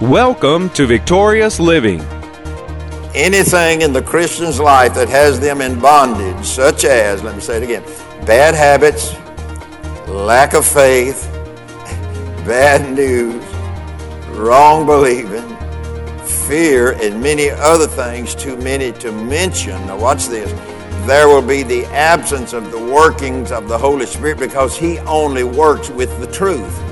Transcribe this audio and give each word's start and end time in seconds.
Welcome 0.00 0.70
to 0.70 0.86
Victorious 0.86 1.58
Living. 1.58 2.00
Anything 3.16 3.80
in 3.80 3.92
the 3.92 4.00
Christian's 4.00 4.60
life 4.60 4.94
that 4.94 5.08
has 5.08 5.40
them 5.40 5.60
in 5.60 5.80
bondage, 5.80 6.46
such 6.46 6.84
as, 6.84 7.24
let 7.24 7.34
me 7.34 7.40
say 7.40 7.56
it 7.56 7.64
again, 7.64 7.82
bad 8.24 8.54
habits, 8.54 9.12
lack 10.06 10.54
of 10.54 10.64
faith, 10.64 11.28
bad 12.46 12.94
news, 12.94 13.44
wrong 14.38 14.86
believing, 14.86 15.42
fear, 16.46 16.92
and 17.02 17.20
many 17.20 17.50
other 17.50 17.88
things, 17.88 18.36
too 18.36 18.56
many 18.58 18.92
to 19.00 19.10
mention. 19.10 19.84
Now, 19.88 19.98
watch 19.98 20.28
this. 20.28 20.52
There 21.08 21.26
will 21.26 21.42
be 21.42 21.64
the 21.64 21.86
absence 21.86 22.52
of 22.52 22.70
the 22.70 22.78
workings 22.78 23.50
of 23.50 23.66
the 23.66 23.76
Holy 23.76 24.06
Spirit 24.06 24.38
because 24.38 24.78
He 24.78 25.00
only 25.00 25.42
works 25.42 25.90
with 25.90 26.20
the 26.20 26.28
truth. 26.28 26.87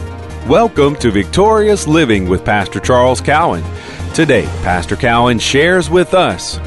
Welcome 0.49 0.95
to 0.97 1.11
Victorious 1.11 1.89
Living 1.89 2.29
with 2.29 2.45
Pastor 2.45 2.79
Charles 2.79 3.21
Cowan. 3.21 3.65
Today, 4.15 4.45
Pastor 4.63 4.95
Cowan 4.95 5.41
shares 5.41 5.91
with 5.91 6.15
us 6.15 6.61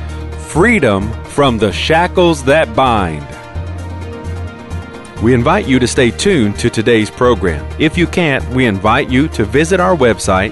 freedom 0.50 1.14
from 1.24 1.58
the 1.58 1.72
shackles 1.72 2.44
that 2.44 2.76
bind. 2.76 3.26
We 5.24 5.34
invite 5.34 5.66
you 5.66 5.80
to 5.80 5.88
stay 5.88 6.12
tuned 6.12 6.60
to 6.60 6.70
today's 6.70 7.10
program. 7.10 7.66
If 7.80 7.98
you 7.98 8.06
can't, 8.06 8.46
we 8.50 8.66
invite 8.66 9.10
you 9.10 9.30
to 9.30 9.46
visit 9.46 9.80
our 9.80 9.96
website 9.96 10.52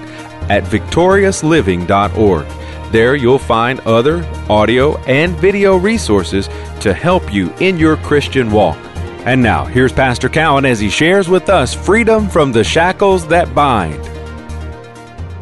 at 0.49 0.63
victoriousliving.org. 0.63 2.47
There 2.93 3.15
you'll 3.17 3.39
find 3.39 3.81
other 3.81 4.23
audio 4.49 4.95
and 4.99 5.35
video 5.35 5.75
resources 5.75 6.47
to 6.79 6.93
help 6.93 7.33
you 7.33 7.53
in 7.59 7.77
your 7.77 7.97
Christian 7.97 8.51
walk. 8.51 8.77
And 9.27 9.43
now, 9.43 9.65
here's 9.65 9.91
Pastor 9.91 10.29
Cowan 10.29 10.65
as 10.65 10.79
he 10.79 10.89
shares 10.89 11.27
with 11.27 11.49
us 11.49 11.73
freedom 11.73 12.29
from 12.29 12.53
the 12.53 12.63
shackles 12.63 13.27
that 13.27 13.53
bind. 13.53 14.01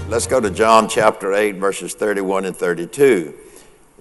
Let's 0.10 0.26
go 0.26 0.40
to 0.40 0.50
John 0.50 0.90
chapter 0.90 1.36
8, 1.36 1.58
verses 1.58 1.94
31 1.94 2.46
and 2.46 2.58
32. 2.58 3.36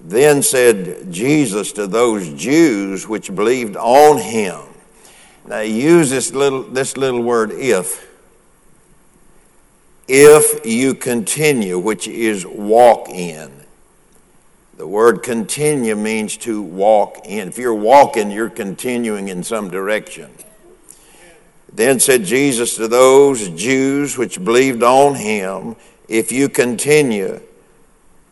Then 0.02 0.40
said 0.42 1.12
Jesus 1.12 1.70
to 1.72 1.86
those 1.86 2.32
Jews 2.32 3.06
which 3.06 3.34
believed 3.34 3.76
on 3.76 4.16
him. 4.16 4.58
Now, 5.46 5.60
he 5.60 5.82
used 5.82 6.10
this 6.10 6.32
little, 6.32 6.62
this 6.62 6.96
little 6.96 7.22
word, 7.22 7.50
if. 7.52 8.10
If 10.08 10.64
you 10.64 10.94
continue, 10.94 11.78
which 11.78 12.08
is 12.08 12.46
walk 12.46 13.10
in. 13.10 13.63
The 14.76 14.86
word 14.88 15.22
continue 15.22 15.94
means 15.94 16.36
to 16.38 16.60
walk 16.60 17.26
in. 17.26 17.46
If 17.46 17.58
you're 17.58 17.72
walking, 17.72 18.32
you're 18.32 18.50
continuing 18.50 19.28
in 19.28 19.44
some 19.44 19.70
direction. 19.70 20.32
Then 21.72 22.00
said 22.00 22.24
Jesus 22.24 22.76
to 22.76 22.88
those 22.88 23.50
Jews 23.50 24.18
which 24.18 24.42
believed 24.42 24.82
on 24.82 25.14
him, 25.14 25.76
If 26.08 26.32
you 26.32 26.48
continue, 26.48 27.40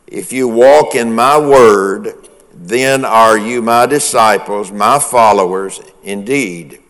if 0.09 0.33
you 0.33 0.49
walk 0.49 0.97
in 0.97 1.15
my 1.15 1.39
word, 1.39 2.15
then 2.53 3.05
are 3.05 3.39
you 3.39 3.63
my 3.63 3.87
disciples, 3.87 4.73
my 4.73 4.99
followers 4.99 5.81
indeed. 6.03 6.81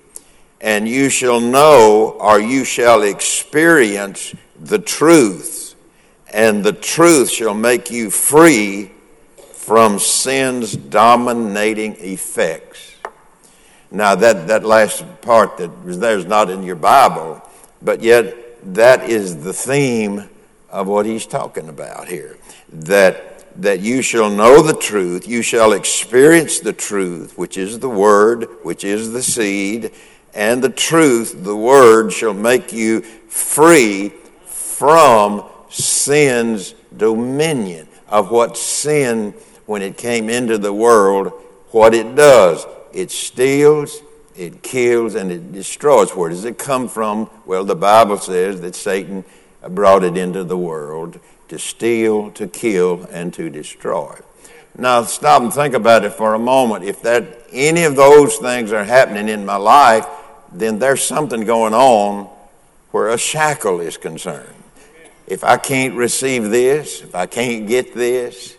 And 0.62 0.88
you 0.88 1.10
shall 1.10 1.40
know, 1.40 2.16
or 2.18 2.40
you 2.40 2.64
shall 2.64 3.02
experience 3.02 4.34
the 4.58 4.78
truth, 4.78 5.74
and 6.32 6.64
the 6.64 6.72
truth 6.72 7.30
shall 7.30 7.54
make 7.54 7.90
you 7.90 8.08
free 8.08 8.92
from 9.62 9.96
sin's 10.00 10.76
dominating 10.76 11.94
effects. 12.00 12.96
Now, 13.92 14.16
that, 14.16 14.48
that 14.48 14.64
last 14.64 15.04
part 15.22 15.56
that 15.58 15.84
was 15.84 16.00
there 16.00 16.18
is 16.18 16.26
not 16.26 16.50
in 16.50 16.64
your 16.64 16.74
Bible, 16.74 17.40
but 17.80 18.02
yet 18.02 18.34
that 18.74 19.08
is 19.08 19.44
the 19.44 19.52
theme 19.52 20.28
of 20.68 20.88
what 20.88 21.06
he's 21.06 21.26
talking 21.26 21.68
about 21.68 22.08
here. 22.08 22.36
That, 22.72 23.62
that 23.62 23.78
you 23.78 24.02
shall 24.02 24.30
know 24.30 24.62
the 24.62 24.74
truth, 24.74 25.28
you 25.28 25.42
shall 25.42 25.72
experience 25.72 26.58
the 26.58 26.72
truth, 26.72 27.38
which 27.38 27.56
is 27.56 27.78
the 27.78 27.88
Word, 27.88 28.48
which 28.64 28.82
is 28.82 29.12
the 29.12 29.22
seed, 29.22 29.92
and 30.34 30.60
the 30.60 30.70
truth, 30.70 31.44
the 31.44 31.56
Word, 31.56 32.12
shall 32.12 32.34
make 32.34 32.72
you 32.72 33.02
free 33.02 34.08
from 34.44 35.48
sin's 35.68 36.74
dominion, 36.96 37.86
of 38.08 38.32
what 38.32 38.56
sin 38.56 39.32
when 39.72 39.80
it 39.80 39.96
came 39.96 40.28
into 40.28 40.58
the 40.58 40.70
world, 40.72 41.32
what 41.70 41.94
it 41.94 42.14
does. 42.14 42.66
It 42.92 43.10
steals, 43.10 44.02
it 44.36 44.62
kills, 44.62 45.14
and 45.14 45.32
it 45.32 45.50
destroys. 45.50 46.10
Where 46.10 46.28
does 46.28 46.44
it 46.44 46.58
come 46.58 46.88
from? 46.88 47.30
Well, 47.46 47.64
the 47.64 47.74
Bible 47.74 48.18
says 48.18 48.60
that 48.60 48.74
Satan 48.74 49.24
brought 49.66 50.04
it 50.04 50.18
into 50.18 50.44
the 50.44 50.58
world 50.58 51.18
to 51.48 51.58
steal, 51.58 52.30
to 52.32 52.46
kill, 52.48 53.08
and 53.10 53.32
to 53.32 53.48
destroy. 53.48 54.14
Now, 54.76 55.04
stop 55.04 55.40
and 55.40 55.50
think 55.50 55.72
about 55.72 56.04
it 56.04 56.12
for 56.12 56.34
a 56.34 56.38
moment. 56.38 56.84
If 56.84 57.00
that 57.00 57.24
any 57.50 57.84
of 57.84 57.96
those 57.96 58.36
things 58.36 58.72
are 58.72 58.84
happening 58.84 59.30
in 59.30 59.46
my 59.46 59.56
life, 59.56 60.06
then 60.52 60.80
there's 60.80 61.02
something 61.02 61.46
going 61.46 61.72
on 61.72 62.28
where 62.90 63.08
a 63.08 63.16
shackle 63.16 63.80
is 63.80 63.96
concerned. 63.96 64.52
If 65.26 65.42
I 65.42 65.56
can't 65.56 65.94
receive 65.94 66.50
this, 66.50 67.00
if 67.00 67.14
I 67.14 67.24
can't 67.24 67.66
get 67.66 67.94
this, 67.94 68.58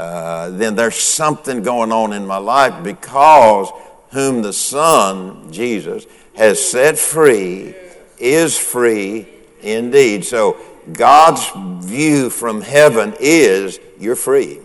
uh, 0.00 0.48
then 0.48 0.74
there's 0.76 0.96
something 0.96 1.62
going 1.62 1.92
on 1.92 2.14
in 2.14 2.26
my 2.26 2.38
life 2.38 2.82
because 2.82 3.70
whom 4.12 4.40
the 4.40 4.52
Son, 4.52 5.52
Jesus, 5.52 6.06
has 6.34 6.58
set 6.58 6.98
free 6.98 7.74
is 8.16 8.58
free 8.58 9.28
indeed. 9.60 10.24
So 10.24 10.56
God's 10.90 11.46
view 11.86 12.30
from 12.30 12.62
heaven 12.62 13.14
is 13.20 13.78
you're 13.98 14.16
free. 14.16 14.60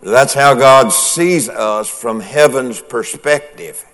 That's 0.00 0.34
how 0.34 0.54
God 0.54 0.92
sees 0.92 1.48
us 1.48 1.88
from 1.88 2.20
heaven's 2.20 2.80
perspective. 2.80 3.84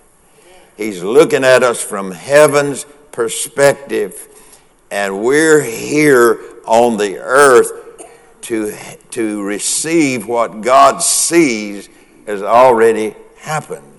He's 0.77 1.01
looking 1.01 1.43
at 1.43 1.63
us 1.63 1.83
from 1.83 2.11
heaven's 2.11 2.85
perspective, 3.11 4.27
and 4.91 5.23
we're 5.23 5.63
here 5.63 6.39
on 6.67 6.97
the 6.97 7.17
earth 7.17 7.82
to, 8.43 8.75
to 9.11 9.43
receive 9.43 10.27
what 10.27 10.61
God 10.61 11.01
sees 11.01 11.89
has 12.25 12.41
already 12.41 13.15
happened. 13.37 13.93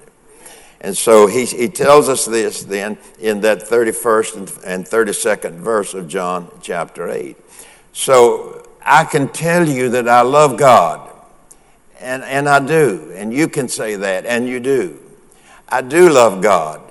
And 0.81 0.97
so 0.97 1.27
he, 1.27 1.47
he 1.47 1.69
tells 1.69 2.11
us 2.11 2.27
this 2.27 2.63
then 2.63 2.99
in 3.19 3.41
that 3.41 3.61
31st 3.61 4.65
and 4.67 4.85
32nd 4.85 5.53
verse 5.53 5.95
of 5.95 6.09
John 6.09 6.51
chapter 6.61 7.09
8. 7.09 7.37
So 7.95 8.69
I 8.83 9.05
can 9.05 9.29
tell 9.29 9.67
you 9.67 9.89
that 9.91 10.09
I 10.09 10.21
love 10.21 10.59
God, 10.59 11.11
and, 12.01 12.23
and 12.25 12.47
I 12.49 12.65
do, 12.65 13.13
and 13.15 13.33
you 13.33 13.49
can 13.49 13.69
say 13.69 13.97
that, 13.97 14.27
and 14.27 14.47
you 14.47 14.61
do. 14.61 15.01
I 15.71 15.81
do 15.81 16.11
love 16.11 16.43
God. 16.43 16.83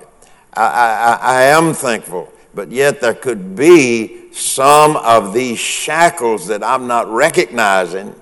I, 0.52 0.64
I, 0.64 1.18
I 1.20 1.42
am 1.44 1.72
thankful, 1.72 2.32
but 2.54 2.70
yet 2.70 3.00
there 3.00 3.14
could 3.14 3.56
be 3.56 4.32
some 4.32 4.96
of 4.96 5.32
these 5.32 5.58
shackles 5.58 6.46
that 6.48 6.62
I'm 6.62 6.86
not 6.86 7.08
recognizing 7.08 8.14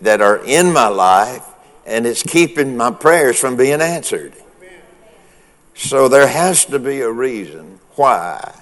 that 0.00 0.20
are 0.20 0.44
in 0.44 0.72
my 0.72 0.88
life, 0.88 1.46
and 1.86 2.06
it's 2.06 2.22
keeping 2.22 2.76
my 2.76 2.90
prayers 2.90 3.38
from 3.38 3.56
being 3.56 3.80
answered. 3.80 4.34
So 5.74 6.08
there 6.08 6.26
has 6.26 6.64
to 6.66 6.78
be 6.78 7.00
a 7.00 7.10
reason 7.10 7.80
why 7.96 8.58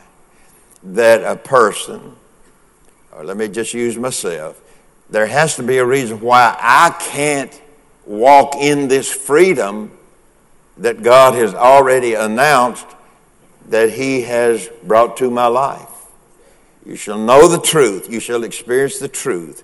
that 0.82 1.22
a 1.22 1.36
person, 1.36 2.16
or 3.12 3.24
let 3.24 3.36
me 3.36 3.48
just 3.48 3.74
use 3.74 3.96
myself, 3.96 4.60
there 5.10 5.26
has 5.26 5.56
to 5.56 5.62
be 5.62 5.78
a 5.78 5.84
reason 5.84 6.20
why 6.20 6.56
I 6.58 6.90
can't 6.98 7.60
walk 8.06 8.56
in 8.56 8.88
this 8.88 9.12
freedom 9.12 9.90
that 10.78 11.02
God 11.02 11.34
has 11.34 11.54
already 11.54 12.14
announced 12.14 12.86
that 13.68 13.92
He 13.92 14.22
has 14.22 14.68
brought 14.84 15.16
to 15.18 15.30
my 15.30 15.46
life. 15.46 15.88
You 16.84 16.96
shall 16.96 17.18
know 17.18 17.48
the 17.48 17.60
truth. 17.60 18.10
You 18.10 18.20
shall 18.20 18.44
experience 18.44 18.98
the 18.98 19.08
truth, 19.08 19.62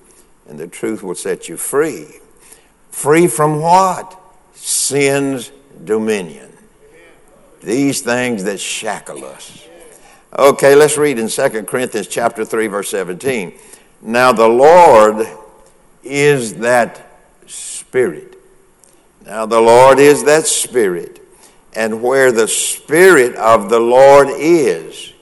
and 0.49 0.58
the 0.58 0.69
truth 0.69 1.02
will 1.02 1.14
set 1.14 1.49
you 1.49 1.56
free. 1.56 2.06
Free 2.90 3.26
from 3.26 3.61
what? 3.61 4.19
Sin's 4.55 5.50
dominion. 5.84 6.52
These 7.62 8.02
things 8.02 8.44
that 8.44 8.61
shackle 8.61 9.25
us. 9.25 9.67
Okay, 10.37 10.75
let's 10.75 10.96
read 10.96 11.19
in 11.19 11.28
2 11.28 11.64
Corinthians 11.64 12.06
chapter 12.06 12.44
3 12.44 12.67
verse 12.67 12.90
17. 12.90 13.55
Now 14.02 14.32
the 14.32 14.49
Lord 14.49 15.26
is 16.05 16.56
that 16.56 17.11
spirit. 17.46 18.37
Now 19.25 19.46
the 19.46 19.61
Lord 19.61 19.99
is 19.99 20.25
that 20.25 20.46
spirit. 20.46 21.20
And 21.75 22.03
where 22.03 22.32
the 22.32 22.49
spirit 22.49 23.37
of 23.37 23.69
the 23.69 23.79
Lord 23.79 24.29
is, 24.31 25.12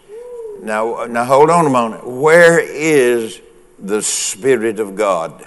now, 0.67 1.05
now 1.05 1.25
hold 1.25 1.51
on 1.51 1.67
a 1.67 1.71
moment. 1.71 2.07
Where 2.07 2.59
is 2.59 3.41
the 3.79 4.03
Spirit 4.03 4.81
of 4.81 4.97
God? 4.97 5.47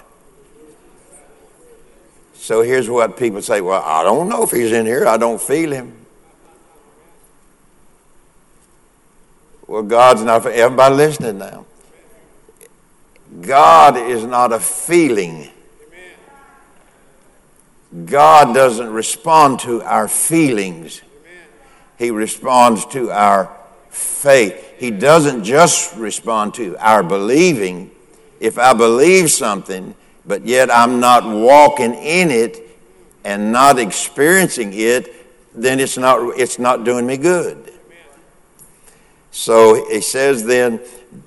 So 2.34 2.62
here's 2.62 2.88
what 2.88 3.18
people 3.18 3.42
say 3.42 3.60
Well, 3.60 3.82
I 3.84 4.02
don't 4.02 4.28
know 4.28 4.44
if 4.44 4.50
he's 4.50 4.72
in 4.72 4.86
here, 4.86 5.06
I 5.06 5.18
don't 5.18 5.40
feel 5.40 5.72
him. 5.72 5.94
Well, 9.66 9.82
God's 9.82 10.24
not 10.24 10.42
for 10.42 10.50
everybody 10.50 10.94
listening 10.94 11.38
now. 11.38 11.66
God 13.40 13.96
is 13.96 14.24
not 14.24 14.52
a 14.52 14.58
feeling. 14.58 15.50
God 18.04 18.54
doesn't 18.54 18.90
respond 18.90 19.60
to 19.60 19.82
our 19.82 20.06
feelings. 20.06 21.02
He 21.98 22.10
responds 22.10 22.86
to 22.86 23.10
our 23.10 23.50
faith. 23.90 24.74
He 24.78 24.90
doesn't 24.90 25.44
just 25.44 25.96
respond 25.96 26.54
to 26.54 26.76
our 26.78 27.02
believing. 27.02 27.90
If 28.38 28.58
I 28.58 28.72
believe 28.72 29.30
something, 29.30 29.94
but 30.24 30.46
yet 30.46 30.70
I'm 30.70 31.00
not 31.00 31.24
walking 31.26 31.94
in 31.94 32.30
it 32.30 32.58
and 33.24 33.52
not 33.52 33.78
experiencing 33.78 34.72
it, 34.72 35.12
then 35.54 35.80
it's 35.80 35.98
not, 35.98 36.38
it's 36.38 36.58
not 36.58 36.84
doing 36.84 37.06
me 37.06 37.16
good. 37.16 37.72
So 39.32 39.88
he 39.88 40.00
says 40.00 40.44
then, 40.44 40.80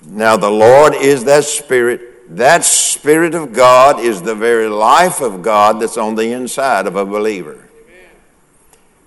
now 0.05 0.37
the 0.37 0.49
Lord 0.49 0.95
is 0.95 1.25
that 1.25 1.43
Spirit. 1.43 2.12
That 2.33 2.63
Spirit 2.63 3.35
of 3.35 3.53
God 3.53 3.99
is 3.99 4.23
the 4.23 4.33
very 4.33 4.67
life 4.67 5.21
of 5.21 5.43
God 5.43 5.79
that's 5.79 5.97
on 5.97 6.15
the 6.15 6.31
inside 6.31 6.87
of 6.87 6.95
a 6.95 7.05
believer. 7.05 7.69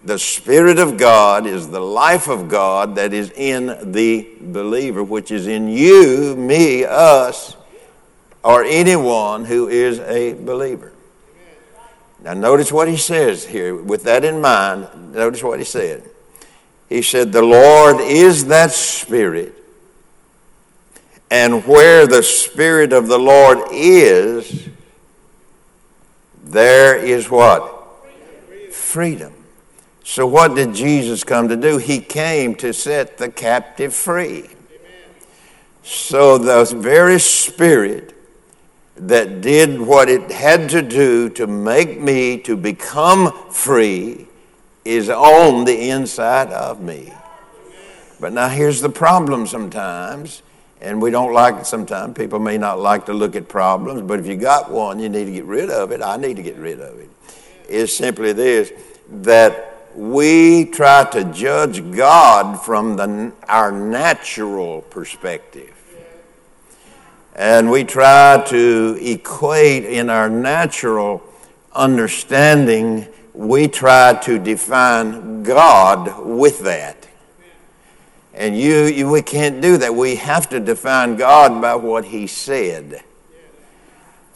The 0.04 0.18
Spirit 0.20 0.78
of 0.78 0.96
God 0.96 1.44
is 1.44 1.68
the 1.68 1.80
life 1.80 2.28
of 2.28 2.48
God 2.48 2.94
that 2.94 3.12
is 3.12 3.32
in 3.32 3.90
the 3.90 4.28
believer, 4.40 5.02
which 5.02 5.32
is 5.32 5.48
in 5.48 5.66
you, 5.66 6.36
me, 6.36 6.84
us, 6.84 7.56
or 8.44 8.62
anyone 8.62 9.44
who 9.44 9.66
is 9.66 9.98
a 9.98 10.34
believer. 10.34 10.92
Now, 12.22 12.34
notice 12.34 12.70
what 12.70 12.86
he 12.86 12.96
says 12.96 13.44
here. 13.44 13.74
With 13.74 14.04
that 14.04 14.24
in 14.24 14.40
mind, 14.40 15.12
notice 15.12 15.42
what 15.42 15.58
he 15.58 15.64
said. 15.64 16.08
He 16.88 17.02
said, 17.02 17.32
The 17.32 17.42
Lord 17.42 18.00
is 18.00 18.46
that 18.46 18.70
Spirit, 18.70 19.52
and 21.30 21.64
where 21.66 22.06
the 22.06 22.22
Spirit 22.22 22.92
of 22.92 23.08
the 23.08 23.18
Lord 23.18 23.58
is, 23.72 24.68
there 26.44 26.96
is 26.96 27.30
what? 27.30 27.72
Freedom. 28.72 29.32
So, 30.04 30.26
what 30.26 30.54
did 30.54 30.72
Jesus 30.72 31.24
come 31.24 31.48
to 31.48 31.56
do? 31.56 31.78
He 31.78 32.00
came 32.00 32.54
to 32.56 32.72
set 32.72 33.18
the 33.18 33.28
captive 33.28 33.92
free. 33.92 34.48
So, 35.82 36.38
the 36.38 36.64
very 36.76 37.18
Spirit 37.18 38.14
that 38.96 39.40
did 39.40 39.80
what 39.80 40.08
it 40.08 40.30
had 40.30 40.70
to 40.70 40.80
do 40.80 41.28
to 41.30 41.46
make 41.46 42.00
me 42.00 42.38
to 42.38 42.56
become 42.56 43.32
free 43.50 44.26
is 44.84 45.10
on 45.10 45.64
the 45.64 45.90
inside 45.90 46.50
of 46.52 46.80
me. 46.80 47.12
But 48.20 48.32
now 48.32 48.48
here's 48.48 48.80
the 48.80 48.88
problem 48.88 49.46
sometimes, 49.46 50.42
and 50.86 51.02
we 51.02 51.10
don't 51.10 51.32
like 51.32 51.56
it 51.56 51.66
sometimes. 51.66 52.16
People 52.16 52.38
may 52.38 52.56
not 52.56 52.78
like 52.78 53.06
to 53.06 53.12
look 53.12 53.34
at 53.34 53.48
problems, 53.48 54.02
but 54.02 54.20
if 54.20 54.26
you 54.26 54.36
got 54.36 54.70
one, 54.70 55.00
you 55.00 55.08
need 55.08 55.24
to 55.24 55.32
get 55.32 55.44
rid 55.44 55.68
of 55.68 55.90
it. 55.90 56.00
I 56.00 56.16
need 56.16 56.36
to 56.36 56.44
get 56.44 56.56
rid 56.56 56.80
of 56.80 57.00
it. 57.00 57.10
It's 57.68 57.94
simply 57.94 58.32
this 58.32 58.72
that 59.10 59.74
we 59.96 60.66
try 60.66 61.04
to 61.10 61.24
judge 61.24 61.90
God 61.90 62.62
from 62.62 62.96
the, 62.96 63.32
our 63.48 63.72
natural 63.72 64.82
perspective. 64.82 65.72
And 67.34 67.68
we 67.68 67.82
try 67.82 68.44
to 68.46 68.98
equate 69.00 69.84
in 69.84 70.08
our 70.08 70.30
natural 70.30 71.20
understanding, 71.74 73.08
we 73.34 73.66
try 73.66 74.14
to 74.22 74.38
define 74.38 75.42
God 75.42 76.24
with 76.24 76.60
that. 76.60 77.05
And 78.36 78.56
you, 78.56 78.84
you, 78.84 79.08
we 79.08 79.22
can't 79.22 79.62
do 79.62 79.78
that. 79.78 79.94
We 79.94 80.16
have 80.16 80.50
to 80.50 80.60
define 80.60 81.16
God 81.16 81.62
by 81.62 81.74
what 81.74 82.04
He 82.04 82.26
said. 82.26 83.02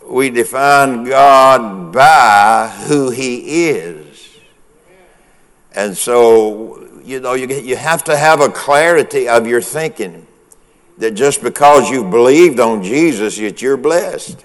We 0.02 0.31
define 0.31 1.05
God 1.05 1.93
by 1.93 2.75
who 2.87 3.11
He 3.11 3.69
is. 3.69 4.38
And 5.73 5.97
so, 5.97 6.88
you 7.05 7.20
know, 7.20 7.35
you, 7.35 7.47
you 7.47 7.76
have 7.76 8.02
to 8.05 8.17
have 8.17 8.41
a 8.41 8.49
clarity 8.49 9.29
of 9.29 9.47
your 9.47 9.61
thinking 9.61 10.26
that 10.97 11.12
just 11.12 11.43
because 11.43 11.91
you 11.91 12.02
believed 12.02 12.58
on 12.58 12.82
Jesus, 12.82 13.37
that 13.37 13.61
you're 13.61 13.76
blessed. 13.76 14.44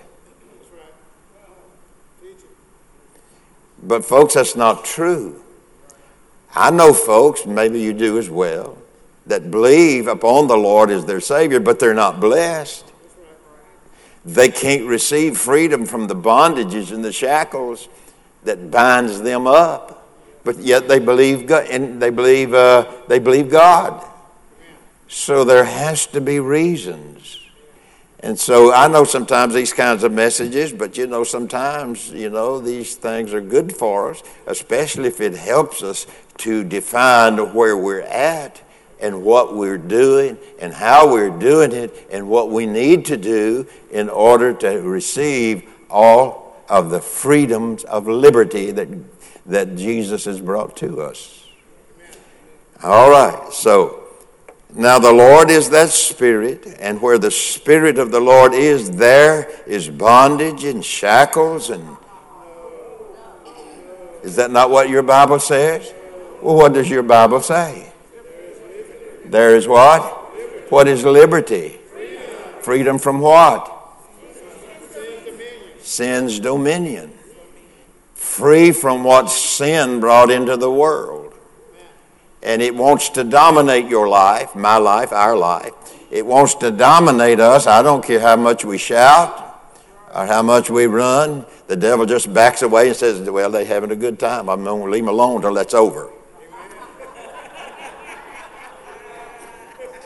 But, 3.81 4.03
folks, 4.03 4.33
that's 4.33 4.55
not 4.55 4.83
true. 4.83 5.41
I 6.53 6.71
know 6.71 6.93
folks, 6.93 7.45
maybe 7.45 7.81
you 7.81 7.93
do 7.93 8.17
as 8.17 8.29
well, 8.29 8.77
that 9.27 9.49
believe 9.49 10.07
upon 10.07 10.47
the 10.47 10.57
Lord 10.57 10.89
as 10.89 11.05
their 11.05 11.19
Savior, 11.19 11.59
but 11.59 11.79
they're 11.79 11.93
not 11.93 12.19
blessed. 12.19 12.85
They 14.23 14.49
can't 14.49 14.85
receive 14.85 15.37
freedom 15.37 15.85
from 15.85 16.07
the 16.07 16.15
bondages 16.15 16.91
and 16.91 17.03
the 17.03 17.11
shackles 17.11 17.87
that 18.43 18.71
binds 18.71 19.21
them 19.21 19.45
up. 19.45 20.07
But 20.43 20.59
yet 20.59 20.87
they 20.87 20.99
believe 20.99 21.47
God, 21.47 21.67
and 21.69 22.01
they 22.01 22.11
believe, 22.11 22.53
uh, 22.53 22.91
they 23.07 23.19
believe 23.19 23.49
God. 23.49 24.05
So 25.07 25.43
there 25.43 25.63
has 25.63 26.07
to 26.07 26.21
be 26.21 26.39
reasons. 26.39 27.39
And 28.19 28.39
so 28.39 28.73
I 28.73 28.87
know 28.87 29.03
sometimes 29.03 29.53
these 29.53 29.73
kinds 29.73 30.03
of 30.03 30.11
messages, 30.11 30.73
but 30.73 30.97
you 30.97 31.05
know, 31.05 31.23
sometimes, 31.23 32.09
you 32.09 32.29
know, 32.29 32.59
these 32.59 32.95
things 32.95 33.33
are 33.33 33.41
good 33.41 33.75
for 33.75 34.11
us, 34.11 34.23
especially 34.47 35.07
if 35.07 35.21
it 35.21 35.35
helps 35.35 35.83
us 35.83 36.07
to 36.37 36.63
define 36.63 37.37
where 37.53 37.77
we're 37.77 38.01
at 38.01 38.64
and 39.01 39.23
what 39.23 39.55
we're 39.55 39.77
doing 39.77 40.37
and 40.59 40.73
how 40.73 41.11
we're 41.11 41.37
doing 41.37 41.71
it 41.71 42.07
and 42.11 42.27
what 42.27 42.49
we 42.49 42.65
need 42.65 43.05
to 43.05 43.17
do 43.17 43.67
in 43.91 44.09
order 44.09 44.53
to 44.53 44.81
receive 44.81 45.69
all 45.89 46.63
of 46.69 46.89
the 46.89 47.01
freedoms 47.01 47.83
of 47.83 48.07
liberty 48.07 48.71
that, 48.71 48.87
that 49.45 49.75
Jesus 49.75 50.25
has 50.25 50.39
brought 50.39 50.75
to 50.77 51.01
us. 51.01 51.45
All 52.83 53.09
right, 53.09 53.51
so 53.53 54.05
now, 54.77 54.99
the 54.99 55.13
Lord 55.13 55.49
is 55.49 55.69
that 55.69 55.89
Spirit, 55.89 56.67
and 56.81 57.01
where 57.01 57.17
the 57.17 57.31
Spirit 57.31 57.97
of 57.97 58.11
the 58.11 58.19
Lord 58.19 58.53
is, 58.53 58.91
there 58.91 59.49
is 59.65 59.89
bondage 59.89 60.65
and 60.65 60.83
shackles. 60.83 61.69
And 61.69 61.95
is 64.21 64.35
that 64.35 64.51
not 64.51 64.69
what 64.69 64.89
your 64.89 65.01
Bible 65.01 65.39
says? 65.39 65.93
Well, 66.41 66.55
what 66.55 66.73
does 66.73 66.89
your 66.89 67.03
Bible 67.03 67.39
say? 67.39 67.89
There 69.31 69.55
is 69.55 69.67
what? 69.67 70.01
What 70.71 70.87
is 70.87 71.03
liberty? 71.03 71.79
Freedom 72.61 72.97
from 72.97 73.19
what? 73.19 73.71
Sin's 75.79 76.39
dominion. 76.39 77.13
Free 78.13 78.71
from 78.71 79.03
what 79.03 79.29
sin 79.29 79.99
brought 79.99 80.31
into 80.31 80.57
the 80.57 80.71
world 80.71 81.25
and 82.45 82.61
it 82.61 82.75
wants 82.75 83.09
to 83.09 83.23
dominate 83.23 83.87
your 83.87 84.07
life, 84.07 84.55
my 84.55 84.77
life, 84.77 85.11
our 85.11 85.35
life. 85.35 85.73
It 86.11 86.23
wants 86.23 86.53
to 86.55 86.69
dominate 86.69 87.39
us. 87.39 87.65
I 87.65 87.81
don't 87.81 88.05
care 88.05 88.19
how 88.19 88.35
much 88.35 88.63
we 88.63 88.77
shout 88.77 89.41
or 90.13 90.27
how 90.27 90.43
much 90.43 90.69
we 90.69 90.85
run. 90.85 91.47
The 91.65 91.75
devil 91.75 92.05
just 92.05 92.31
backs 92.31 92.61
away 92.61 92.87
and 92.89 92.95
says, 92.95 93.27
Well, 93.27 93.49
they're 93.49 93.65
having 93.65 93.89
a 93.89 93.95
good 93.95 94.19
time. 94.19 94.47
I'm 94.47 94.63
going 94.63 94.83
to 94.83 94.91
leave 94.91 95.03
them 95.03 95.09
alone 95.09 95.37
until 95.37 95.55
that's 95.55 95.73
over. 95.73 96.11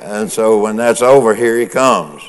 And 0.02 0.32
so 0.32 0.60
when 0.60 0.78
that's 0.78 1.02
over, 1.02 1.36
here 1.36 1.60
he 1.60 1.66
comes. 1.66 2.22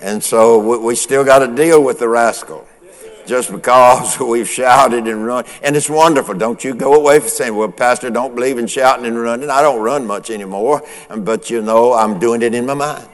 And 0.00 0.22
so 0.22 0.78
we 0.78 0.94
still 0.94 1.24
got 1.24 1.40
to 1.40 1.54
deal 1.54 1.82
with 1.82 1.98
the 1.98 2.08
rascal 2.08 2.66
just 3.26 3.50
because 3.50 4.18
we've 4.20 4.48
shouted 4.48 5.06
and 5.06 5.26
run. 5.26 5.44
And 5.62 5.76
it's 5.76 5.90
wonderful. 5.90 6.34
Don't 6.34 6.62
you 6.62 6.74
go 6.74 6.94
away 6.94 7.20
from 7.20 7.28
saying, 7.28 7.54
well, 7.54 7.70
Pastor, 7.70 8.10
don't 8.10 8.34
believe 8.34 8.58
in 8.58 8.66
shouting 8.66 9.04
and 9.06 9.20
running. 9.20 9.50
I 9.50 9.62
don't 9.62 9.82
run 9.82 10.06
much 10.06 10.30
anymore. 10.30 10.82
But 11.14 11.50
you 11.50 11.62
know, 11.62 11.92
I'm 11.92 12.18
doing 12.18 12.42
it 12.42 12.54
in 12.54 12.66
my 12.66 12.74
mind. 12.74 13.08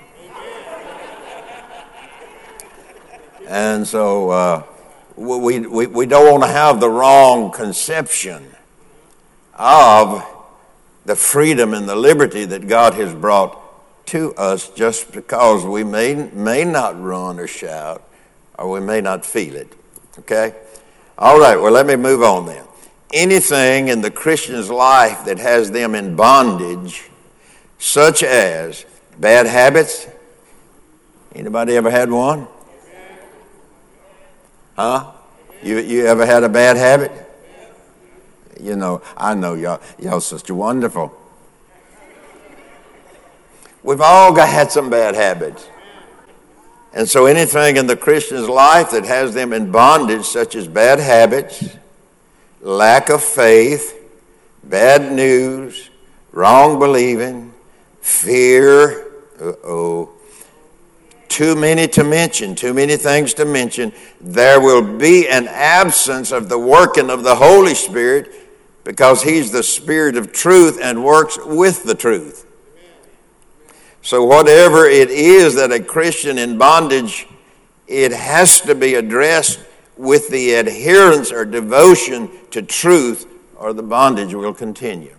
And 3.49 3.87
so 3.87 4.31
uh, 4.31 4.63
we, 5.17 5.61
we, 5.61 5.87
we 5.87 6.07
don't 6.07 6.31
want 6.31 6.43
to 6.45 6.49
have 6.49 6.81
the 6.81 6.89
wrong 6.89 7.51
conception 7.51 8.49
of 9.55 10.27
the 11.05 11.17
freedom 11.17 11.75
and 11.75 11.89
the 11.89 11.97
liberty 11.97 12.45
that 12.45 12.69
God 12.69 12.95
has 12.95 13.15
brought 13.15 13.59
to 14.07 14.35
us 14.35 14.69
just 14.71 15.13
because 15.13 15.65
we 15.65 15.85
may, 15.85 16.15
may 16.15 16.65
not 16.65 17.01
run 17.01 17.39
or 17.39 17.47
shout 17.47 18.09
or 18.59 18.71
we 18.71 18.81
may 18.81 19.01
not 19.01 19.25
feel 19.25 19.57
it. 19.57 19.73
Okay? 20.21 20.55
All 21.19 21.39
right, 21.39 21.57
well, 21.57 21.73
let 21.73 21.87
me 21.87 21.97
move 21.97 22.23
on 22.23 22.47
then. 22.47 22.65
Anything 23.13 23.89
in 23.89 24.01
the 24.01 24.11
Christian's 24.11 24.71
life 24.71 25.25
that 25.27 25.39
has 25.39 25.71
them 25.71 25.95
in 25.95 26.17
bondage, 26.17 27.11
such 27.79 28.23
as 28.23 28.87
bad 29.19 29.47
habits. 29.47 30.07
Anybody 31.35 31.77
ever 31.77 31.91
had 31.91 32.11
one? 32.11 32.47
Huh? 34.77 35.13
You, 35.63 35.79
you 35.79 36.07
ever 36.07 36.25
had 36.25 36.45
a 36.45 36.49
bad 36.49 36.77
habit? 36.77 37.13
You 38.63 38.77
know, 38.77 39.03
I 39.17 39.35
know 39.35 39.55
y'all, 39.55 39.81
y'all 39.99 40.21
such 40.21 40.51
wonderful. 40.51 41.13
We've 43.83 44.01
all 44.01 44.33
got, 44.33 44.49
had 44.49 44.71
some 44.71 44.89
bad 44.89 45.17
habits. 45.17 45.69
And 46.95 47.09
so 47.09 47.27
anything 47.27 47.77
in 47.77 47.89
the 47.89 47.97
Christian's 47.97 48.49
life 48.49 48.93
that 48.93 49.05
has 49.05 49.35
them 49.35 49.53
in 49.53 49.73
bondage, 49.73 50.25
such 50.25 50.55
as 50.55 50.69
bad 50.69 51.01
habits, 51.01 51.77
lack 52.61 53.09
of 53.09 53.23
faith, 53.23 53.99
bad 54.63 55.11
news, 55.11 55.91
wrong 56.31 56.79
believing, 56.79 57.53
fear, 58.01 59.11
oh, 59.41 60.11
too 61.29 61.57
many 61.57 61.89
to 61.89 62.05
mention, 62.05 62.55
too 62.55 62.75
many 62.75 62.97
things 62.97 63.35
to 63.35 63.45
mention, 63.45 63.91
there 64.21 64.61
will 64.61 64.99
be 64.99 65.27
an 65.29 65.49
absence 65.49 66.31
of 66.31 66.49
the 66.49 66.59
working 66.59 67.11
of 67.11 67.25
the 67.25 67.35
Holy 67.35 67.75
Spirit 67.75 68.31
because 68.85 69.23
He's 69.23 69.53
the 69.53 69.63
Spirit 69.63 70.17
of 70.17 70.33
truth 70.33 70.79
and 70.83 71.05
works 71.05 71.39
with 71.45 71.85
the 71.85 71.95
truth. 71.95 72.47
So, 74.03 74.25
whatever 74.25 74.87
it 74.87 75.11
is 75.11 75.55
that 75.55 75.71
a 75.71 75.79
Christian 75.79 76.37
in 76.37 76.59
bondage, 76.59 77.29
it 77.87 78.11
has 78.11 78.61
to 78.63 78.75
be 78.75 78.95
addressed 78.95 79.61
with 79.97 80.29
the 80.29 80.55
adherence 80.55 81.31
or 81.31 81.45
devotion 81.45 82.29
to 82.51 82.63
truth, 82.63 83.29
or 83.57 83.73
the 83.73 83.83
bondage 83.83 84.35
will 84.35 84.55
continue. 84.55 85.15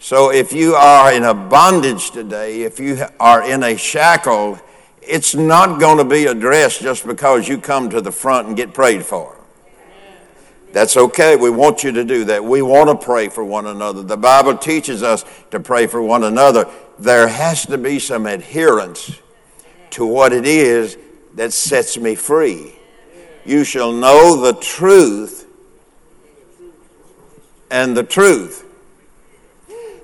So, 0.00 0.30
if 0.30 0.52
you 0.52 0.74
are 0.74 1.12
in 1.12 1.24
a 1.24 1.32
bondage 1.32 2.10
today, 2.10 2.62
if 2.62 2.78
you 2.78 3.06
are 3.18 3.42
in 3.42 3.62
a 3.62 3.76
shackle, 3.76 4.58
it's 5.00 5.34
not 5.34 5.80
going 5.80 5.96
to 5.96 6.04
be 6.04 6.26
addressed 6.26 6.82
just 6.82 7.06
because 7.06 7.48
you 7.48 7.56
come 7.56 7.88
to 7.88 8.02
the 8.02 8.12
front 8.12 8.48
and 8.48 8.56
get 8.56 8.74
prayed 8.74 9.02
for. 9.02 9.37
That's 10.72 10.96
okay. 10.96 11.36
We 11.36 11.50
want 11.50 11.82
you 11.82 11.92
to 11.92 12.04
do 12.04 12.24
that. 12.26 12.44
We 12.44 12.62
want 12.62 12.88
to 12.88 13.04
pray 13.04 13.28
for 13.28 13.42
one 13.42 13.66
another. 13.66 14.02
The 14.02 14.16
Bible 14.16 14.56
teaches 14.56 15.02
us 15.02 15.24
to 15.50 15.60
pray 15.60 15.86
for 15.86 16.02
one 16.02 16.24
another 16.24 16.68
there 16.98 17.28
has 17.28 17.64
to 17.66 17.78
be 17.78 17.98
some 17.98 18.26
adherence 18.26 19.20
to 19.90 20.04
what 20.04 20.32
it 20.32 20.46
is 20.46 20.98
that 21.34 21.52
sets 21.52 21.96
me 21.96 22.14
free. 22.14 22.74
You 23.44 23.64
shall 23.64 23.92
know 23.92 24.42
the 24.42 24.54
truth 24.60 25.46
and 27.70 27.96
the 27.96 28.02
truth. 28.02 28.64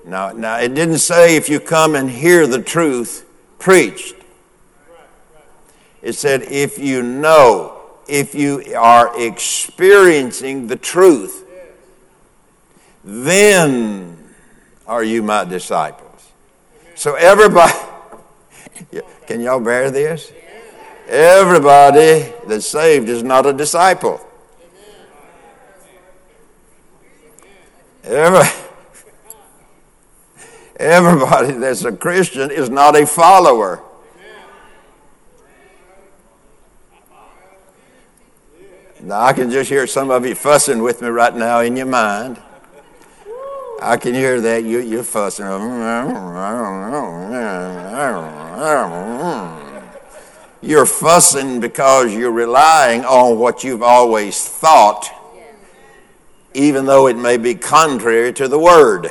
Now, 0.06 0.32
now, 0.32 0.58
it 0.58 0.74
didn't 0.74 0.98
say 0.98 1.36
if 1.36 1.48
you 1.48 1.60
come 1.60 1.94
and 1.94 2.10
hear 2.10 2.46
the 2.46 2.62
truth 2.62 3.26
preached. 3.58 4.14
It 6.02 6.12
said 6.12 6.42
if 6.42 6.78
you 6.78 7.02
know, 7.02 7.73
if 8.08 8.34
you 8.34 8.62
are 8.76 9.18
experiencing 9.20 10.66
the 10.66 10.76
truth, 10.76 11.44
then 13.02 14.18
are 14.86 15.04
you 15.04 15.22
my 15.22 15.44
disciples. 15.44 16.32
So 16.94 17.14
everybody, 17.14 17.72
can 19.26 19.40
y'all 19.40 19.60
bear 19.60 19.90
this? 19.90 20.32
Everybody 21.08 22.32
that's 22.46 22.66
saved 22.66 23.08
is 23.08 23.22
not 23.22 23.46
a 23.46 23.52
disciple. 23.52 24.20
Everybody, 28.04 28.50
everybody 30.76 31.52
that's 31.52 31.84
a 31.84 31.92
Christian 31.92 32.50
is 32.50 32.70
not 32.70 32.96
a 32.96 33.06
follower. 33.06 33.82
Now, 39.04 39.20
I 39.20 39.34
can 39.34 39.50
just 39.50 39.68
hear 39.68 39.86
some 39.86 40.10
of 40.10 40.24
you 40.24 40.34
fussing 40.34 40.82
with 40.82 41.02
me 41.02 41.08
right 41.08 41.36
now 41.36 41.60
in 41.60 41.76
your 41.76 41.84
mind. 41.84 42.40
I 43.82 43.98
can 43.98 44.14
hear 44.14 44.40
that. 44.40 44.64
You, 44.64 44.78
you're 44.78 45.04
fussing. 45.04 45.44
You're 50.62 50.86
fussing 50.86 51.60
because 51.60 52.14
you're 52.14 52.32
relying 52.32 53.04
on 53.04 53.38
what 53.38 53.62
you've 53.62 53.82
always 53.82 54.42
thought, 54.42 55.10
even 56.54 56.86
though 56.86 57.06
it 57.06 57.18
may 57.18 57.36
be 57.36 57.54
contrary 57.54 58.32
to 58.32 58.48
the 58.48 58.58
Word. 58.58 59.10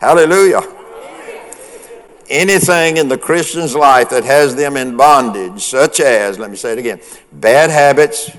Hallelujah 0.00 0.79
anything 2.30 2.96
in 2.96 3.08
the 3.08 3.18
Christian's 3.18 3.74
life 3.74 4.10
that 4.10 4.24
has 4.24 4.54
them 4.54 4.76
in 4.76 4.96
bondage, 4.96 5.62
such 5.62 6.00
as, 6.00 6.38
let 6.38 6.50
me 6.50 6.56
say 6.56 6.72
it 6.72 6.78
again, 6.78 7.00
bad 7.32 7.70
habits, 7.70 8.30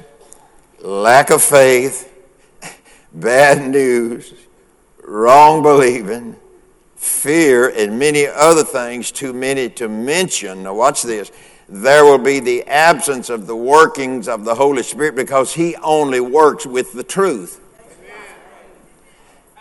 lack 0.80 1.30
of 1.30 1.44
faith, 1.44 2.12
bad 3.14 3.70
news, 3.70 4.34
wrong 5.04 5.62
believing, 5.62 6.38
fear, 6.96 7.70
and 7.70 8.00
many 8.00 8.26
other 8.26 8.64
things, 8.64 9.12
too 9.12 9.34
many 9.34 9.70
to 9.70 9.90
mention. 9.90 10.64
Now, 10.64 10.74
watch 10.74 11.04
this. 11.04 11.32
There 11.68 12.04
will 12.04 12.18
be 12.18 12.40
the 12.40 12.64
absence 12.64 13.30
of 13.30 13.48
the 13.48 13.56
workings 13.56 14.28
of 14.28 14.46
the 14.46 14.56
Holy 14.56 14.84
Spirit 14.84 15.16
because 15.16 15.54
He 15.54 15.76
only 15.78 16.20
works 16.20 16.66
with 16.66 16.94
the 16.94 17.04
truth. 17.04 17.60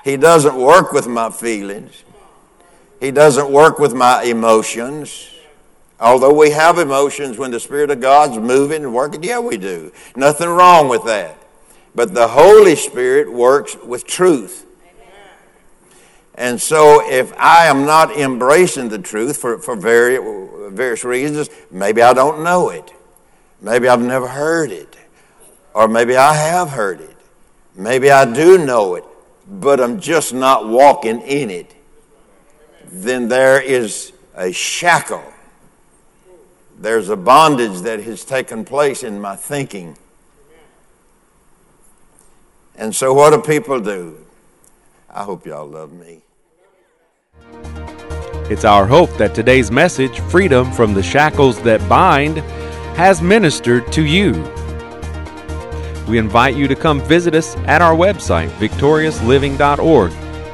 He 0.02 0.16
doesn't 0.16 0.56
work 0.56 0.92
with 0.92 1.06
my 1.06 1.30
feelings. 1.30 2.04
He 3.00 3.10
doesn't 3.10 3.50
work 3.50 3.78
with 3.78 3.94
my 3.94 4.22
emotions. 4.22 5.30
Although 5.98 6.34
we 6.34 6.50
have 6.50 6.78
emotions 6.78 7.38
when 7.38 7.50
the 7.50 7.58
Spirit 7.58 7.90
of 7.90 8.00
God's 8.00 8.38
moving 8.38 8.84
and 8.84 8.94
working, 8.94 9.22
yeah, 9.22 9.38
we 9.38 9.56
do. 9.56 9.90
Nothing 10.14 10.48
wrong 10.50 10.88
with 10.88 11.04
that. 11.04 11.36
But 11.94 12.14
the 12.14 12.28
Holy 12.28 12.76
Spirit 12.76 13.32
works 13.32 13.74
with 13.76 14.06
truth. 14.06 14.66
And 16.34 16.60
so, 16.60 17.02
if 17.10 17.36
I 17.38 17.66
am 17.66 17.84
not 17.84 18.16
embracing 18.16 18.88
the 18.88 18.98
truth 18.98 19.36
for, 19.38 19.58
for 19.58 19.76
various, 19.76 20.22
various 20.72 21.04
reasons, 21.04 21.50
maybe 21.70 22.00
I 22.00 22.14
don't 22.14 22.42
know 22.42 22.70
it. 22.70 22.92
Maybe 23.60 23.88
I've 23.88 24.00
never 24.00 24.28
heard 24.28 24.70
it. 24.70 24.96
Or 25.74 25.86
maybe 25.86 26.16
I 26.16 26.34
have 26.34 26.70
heard 26.70 27.00
it. 27.00 27.16
Maybe 27.74 28.10
I 28.10 28.30
do 28.30 28.64
know 28.64 28.94
it, 28.94 29.04
but 29.46 29.80
I'm 29.80 30.00
just 30.00 30.32
not 30.32 30.66
walking 30.66 31.20
in 31.22 31.50
it 31.50 31.74
then 32.92 33.28
there 33.28 33.60
is 33.60 34.12
a 34.34 34.52
shackle. 34.52 35.22
There's 36.78 37.08
a 37.08 37.16
bondage 37.16 37.80
that 37.80 38.02
has 38.02 38.24
taken 38.24 38.64
place 38.64 39.02
in 39.02 39.20
my 39.20 39.36
thinking. 39.36 39.96
And 42.76 42.94
so, 42.94 43.12
what 43.12 43.30
do 43.30 43.42
people 43.42 43.80
do? 43.80 44.16
I 45.10 45.24
hope 45.24 45.46
y'all 45.46 45.66
love 45.66 45.92
me. 45.92 46.22
It's 48.50 48.64
our 48.64 48.86
hope 48.86 49.10
that 49.18 49.34
today's 49.34 49.70
message, 49.70 50.20
Freedom 50.20 50.72
from 50.72 50.94
the 50.94 51.02
Shackles 51.02 51.60
That 51.62 51.86
Bind, 51.88 52.38
has 52.96 53.20
ministered 53.20 53.92
to 53.92 54.04
you. 54.04 54.32
We 56.08 56.18
invite 56.18 56.56
you 56.56 56.66
to 56.66 56.74
come 56.74 57.00
visit 57.02 57.34
us 57.34 57.54
at 57.66 57.82
our 57.82 57.94
website, 57.94 58.48
victoriousliving.org 58.58 60.12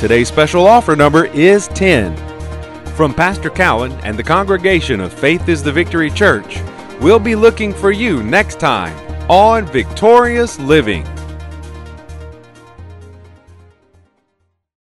Today's 0.00 0.28
special 0.28 0.66
offer 0.66 0.96
number 0.96 1.26
is 1.26 1.68
10. 1.68 2.16
From 2.94 3.12
Pastor 3.12 3.50
Cowan 3.50 3.92
and 4.02 4.18
the 4.18 4.22
congregation 4.22 4.98
of 4.98 5.12
Faith 5.12 5.46
is 5.46 5.62
the 5.62 5.70
Victory 5.70 6.08
Church, 6.10 6.62
we'll 7.02 7.18
be 7.18 7.34
looking 7.34 7.74
for 7.74 7.90
you 7.90 8.22
next 8.22 8.58
time 8.58 8.96
on 9.30 9.66
Victorious 9.66 10.58
Living. 10.58 11.04